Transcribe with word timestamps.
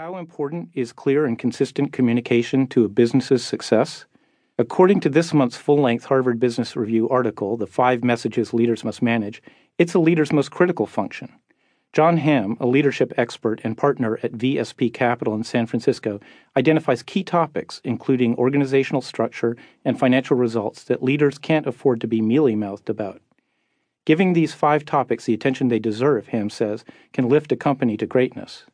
How 0.00 0.16
important 0.16 0.70
is 0.72 0.94
clear 0.94 1.26
and 1.26 1.38
consistent 1.38 1.92
communication 1.92 2.66
to 2.68 2.86
a 2.86 2.88
business's 2.88 3.44
success? 3.44 4.06
According 4.56 5.00
to 5.00 5.10
this 5.10 5.34
month's 5.34 5.58
full 5.58 5.76
length 5.76 6.06
Harvard 6.06 6.40
Business 6.40 6.74
Review 6.74 7.06
article, 7.10 7.58
The 7.58 7.66
Five 7.66 8.02
Messages 8.02 8.54
Leaders 8.54 8.82
Must 8.82 9.02
Manage, 9.02 9.42
it's 9.76 9.92
a 9.92 9.98
leader's 9.98 10.32
most 10.32 10.50
critical 10.50 10.86
function. 10.86 11.34
John 11.92 12.16
Hamm, 12.16 12.56
a 12.60 12.66
leadership 12.66 13.12
expert 13.18 13.60
and 13.62 13.76
partner 13.76 14.18
at 14.22 14.32
VSP 14.32 14.90
Capital 14.94 15.34
in 15.34 15.44
San 15.44 15.66
Francisco, 15.66 16.18
identifies 16.56 17.02
key 17.02 17.22
topics, 17.22 17.82
including 17.84 18.34
organizational 18.36 19.02
structure 19.02 19.54
and 19.84 20.00
financial 20.00 20.34
results, 20.34 20.82
that 20.84 21.02
leaders 21.02 21.36
can't 21.36 21.66
afford 21.66 22.00
to 22.00 22.08
be 22.08 22.22
mealy 22.22 22.56
mouthed 22.56 22.88
about. 22.88 23.20
Giving 24.06 24.32
these 24.32 24.54
five 24.54 24.86
topics 24.86 25.26
the 25.26 25.34
attention 25.34 25.68
they 25.68 25.78
deserve, 25.78 26.28
Hamm 26.28 26.48
says, 26.48 26.86
can 27.12 27.28
lift 27.28 27.52
a 27.52 27.56
company 27.56 27.98
to 27.98 28.06
greatness. 28.06 28.64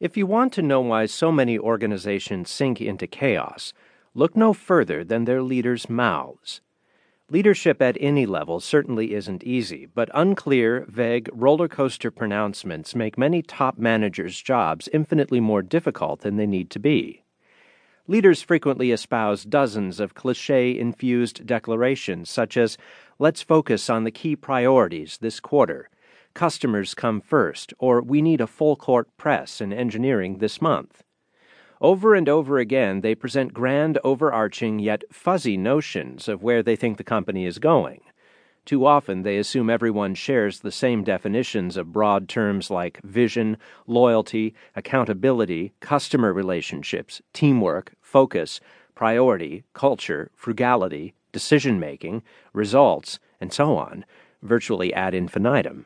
If 0.00 0.16
you 0.16 0.28
want 0.28 0.52
to 0.52 0.62
know 0.62 0.80
why 0.80 1.06
so 1.06 1.32
many 1.32 1.58
organizations 1.58 2.50
sink 2.50 2.80
into 2.80 3.08
chaos, 3.08 3.72
look 4.14 4.36
no 4.36 4.52
further 4.52 5.02
than 5.02 5.24
their 5.24 5.42
leaders' 5.42 5.90
mouths. 5.90 6.60
Leadership 7.30 7.82
at 7.82 7.96
any 7.98 8.24
level 8.24 8.60
certainly 8.60 9.12
isn't 9.12 9.42
easy, 9.42 9.86
but 9.86 10.08
unclear, 10.14 10.86
vague, 10.88 11.28
roller 11.32 11.66
coaster 11.66 12.12
pronouncements 12.12 12.94
make 12.94 13.18
many 13.18 13.42
top 13.42 13.76
managers' 13.76 14.40
jobs 14.40 14.88
infinitely 14.92 15.40
more 15.40 15.62
difficult 15.62 16.20
than 16.20 16.36
they 16.36 16.46
need 16.46 16.70
to 16.70 16.78
be. 16.78 17.24
Leaders 18.06 18.40
frequently 18.40 18.92
espouse 18.92 19.42
dozens 19.42 19.98
of 19.98 20.14
cliche 20.14 20.78
infused 20.78 21.44
declarations, 21.44 22.30
such 22.30 22.56
as, 22.56 22.78
let's 23.18 23.42
focus 23.42 23.90
on 23.90 24.04
the 24.04 24.12
key 24.12 24.36
priorities 24.36 25.18
this 25.20 25.40
quarter 25.40 25.90
customers 26.38 26.94
come 26.94 27.20
first, 27.20 27.74
or 27.80 28.00
we 28.00 28.22
need 28.22 28.40
a 28.40 28.46
full 28.46 28.76
court 28.76 29.08
press 29.16 29.60
in 29.60 29.72
engineering 29.72 30.38
this 30.38 30.62
month. 30.62 31.02
Over 31.80 32.14
and 32.14 32.28
over 32.28 32.58
again, 32.58 33.00
they 33.00 33.16
present 33.16 33.52
grand, 33.52 33.98
overarching, 34.04 34.78
yet 34.78 35.02
fuzzy 35.10 35.56
notions 35.56 36.28
of 36.28 36.40
where 36.40 36.62
they 36.62 36.76
think 36.76 36.96
the 36.96 37.02
company 37.02 37.44
is 37.44 37.58
going. 37.58 38.02
Too 38.64 38.86
often, 38.86 39.22
they 39.22 39.36
assume 39.36 39.68
everyone 39.68 40.14
shares 40.14 40.60
the 40.60 40.70
same 40.70 41.02
definitions 41.02 41.76
of 41.76 41.92
broad 41.92 42.28
terms 42.28 42.70
like 42.70 43.02
vision, 43.02 43.56
loyalty, 43.88 44.54
accountability, 44.76 45.72
customer 45.80 46.32
relationships, 46.32 47.20
teamwork, 47.32 47.94
focus, 48.00 48.60
priority, 48.94 49.64
culture, 49.72 50.30
frugality, 50.36 51.14
decision 51.32 51.80
making, 51.80 52.22
results, 52.52 53.18
and 53.40 53.52
so 53.52 53.76
on, 53.76 54.04
virtually 54.40 54.94
ad 54.94 55.16
infinitum. 55.16 55.84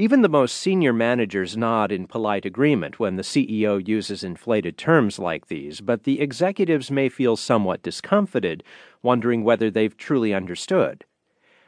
Even 0.00 0.22
the 0.22 0.30
most 0.30 0.56
senior 0.56 0.94
managers 0.94 1.58
nod 1.58 1.92
in 1.92 2.06
polite 2.06 2.46
agreement 2.46 2.98
when 2.98 3.16
the 3.16 3.22
CEO 3.22 3.86
uses 3.86 4.24
inflated 4.24 4.78
terms 4.78 5.18
like 5.18 5.48
these, 5.48 5.82
but 5.82 6.04
the 6.04 6.22
executives 6.22 6.90
may 6.90 7.10
feel 7.10 7.36
somewhat 7.36 7.82
discomfited, 7.82 8.64
wondering 9.02 9.44
whether 9.44 9.70
they've 9.70 9.98
truly 9.98 10.32
understood. 10.32 11.04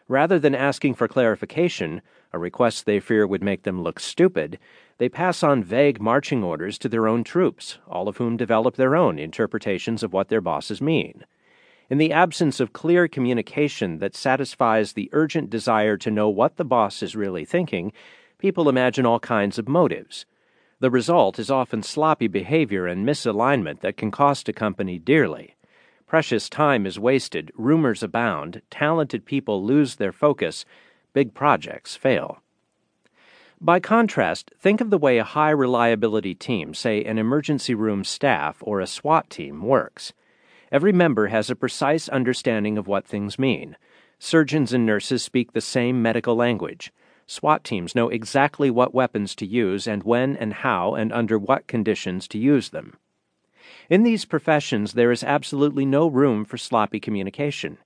Rather 0.08 0.38
than 0.38 0.54
asking 0.54 0.94
for 0.94 1.06
clarification, 1.06 2.00
a 2.32 2.38
request 2.38 2.86
they 2.86 3.00
fear 3.00 3.26
would 3.26 3.42
make 3.42 3.64
them 3.64 3.82
look 3.82 4.00
stupid, 4.00 4.58
they 4.96 5.10
pass 5.10 5.42
on 5.42 5.62
vague 5.62 6.00
marching 6.00 6.42
orders 6.42 6.78
to 6.78 6.88
their 6.88 7.06
own 7.06 7.22
troops, 7.22 7.80
all 7.86 8.08
of 8.08 8.16
whom 8.16 8.38
develop 8.38 8.76
their 8.76 8.96
own 8.96 9.18
interpretations 9.18 10.02
of 10.02 10.14
what 10.14 10.30
their 10.30 10.40
bosses 10.40 10.80
mean. 10.80 11.26
In 11.90 11.98
the 11.98 12.12
absence 12.12 12.60
of 12.60 12.72
clear 12.72 13.08
communication 13.08 13.98
that 13.98 14.16
satisfies 14.16 14.94
the 14.94 15.10
urgent 15.12 15.50
desire 15.50 15.98
to 15.98 16.10
know 16.10 16.30
what 16.30 16.56
the 16.56 16.64
boss 16.64 17.02
is 17.02 17.14
really 17.14 17.44
thinking, 17.44 17.92
people 18.42 18.68
imagine 18.68 19.06
all 19.06 19.20
kinds 19.20 19.56
of 19.56 19.68
motives. 19.68 20.26
The 20.80 20.90
result 20.90 21.38
is 21.38 21.48
often 21.48 21.84
sloppy 21.84 22.26
behavior 22.26 22.88
and 22.88 23.06
misalignment 23.06 23.82
that 23.82 23.96
can 23.96 24.10
cost 24.10 24.48
a 24.48 24.52
company 24.52 24.98
dearly. 24.98 25.54
Precious 26.08 26.48
time 26.48 26.84
is 26.84 26.98
wasted, 26.98 27.52
rumors 27.54 28.02
abound, 28.02 28.60
talented 28.68 29.24
people 29.24 29.62
lose 29.62 29.94
their 29.94 30.10
focus, 30.10 30.64
big 31.12 31.34
projects 31.34 31.94
fail. 31.94 32.38
By 33.60 33.78
contrast, 33.78 34.50
think 34.58 34.80
of 34.80 34.90
the 34.90 34.98
way 34.98 35.18
a 35.18 35.24
high 35.38 35.50
reliability 35.50 36.34
team, 36.34 36.74
say 36.74 37.04
an 37.04 37.18
emergency 37.18 37.76
room 37.76 38.02
staff 38.02 38.56
or 38.60 38.80
a 38.80 38.88
SWAT 38.88 39.30
team, 39.30 39.62
works. 39.62 40.12
Every 40.72 40.92
member 40.92 41.28
has 41.28 41.48
a 41.48 41.54
precise 41.54 42.08
understanding 42.08 42.76
of 42.76 42.88
what 42.88 43.06
things 43.06 43.38
mean. 43.38 43.76
Surgeons 44.18 44.72
and 44.72 44.84
nurses 44.84 45.22
speak 45.22 45.52
the 45.52 45.60
same 45.60 46.02
medical 46.02 46.34
language. 46.34 46.92
SWAT 47.26 47.64
teams 47.64 47.94
know 47.94 48.08
exactly 48.08 48.70
what 48.70 48.94
weapons 48.94 49.34
to 49.36 49.46
use 49.46 49.86
and 49.86 50.02
when 50.02 50.36
and 50.36 50.52
how 50.52 50.94
and 50.94 51.12
under 51.12 51.38
what 51.38 51.66
conditions 51.66 52.28
to 52.28 52.38
use 52.38 52.70
them. 52.70 52.96
In 53.88 54.02
these 54.02 54.24
professions, 54.24 54.92
there 54.92 55.12
is 55.12 55.22
absolutely 55.22 55.86
no 55.86 56.06
room 56.06 56.44
for 56.44 56.56
sloppy 56.56 57.00
communication. 57.00 57.78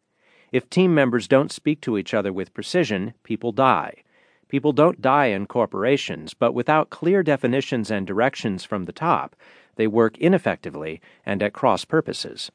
If 0.53 0.71
team 0.71 0.95
members 0.95 1.29
don't 1.29 1.53
speak 1.53 1.81
to 1.83 1.99
each 1.99 2.15
other 2.15 2.33
with 2.33 2.55
precision, 2.55 3.15
people 3.23 3.53
die. 3.53 4.03
People 4.49 4.73
don't 4.73 5.03
die 5.03 5.27
in 5.27 5.47
corporations, 5.47 6.35
but 6.35 6.53
without 6.53 6.91
clear 6.91 7.23
definitions 7.23 7.91
and 7.91 8.07
directions 8.07 8.65
from 8.65 8.85
the 8.85 8.93
top, 8.93 9.35
they 9.75 9.87
work 9.87 10.17
ineffectively 10.19 11.01
and 11.25 11.43
at 11.43 11.53
cross 11.53 11.85
purposes. 11.85 12.51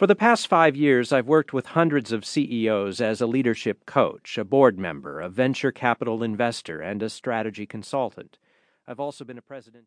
For 0.00 0.06
the 0.06 0.16
past 0.16 0.48
five 0.48 0.76
years, 0.76 1.12
I've 1.12 1.26
worked 1.26 1.52
with 1.52 1.66
hundreds 1.66 2.10
of 2.10 2.24
CEOs 2.24 3.02
as 3.02 3.20
a 3.20 3.26
leadership 3.26 3.84
coach, 3.84 4.38
a 4.38 4.44
board 4.44 4.78
member, 4.78 5.20
a 5.20 5.28
venture 5.28 5.72
capital 5.72 6.22
investor, 6.22 6.80
and 6.80 7.02
a 7.02 7.10
strategy 7.10 7.66
consultant. 7.66 8.38
I've 8.88 8.98
also 8.98 9.26
been 9.26 9.36
a 9.36 9.42
president. 9.42 9.78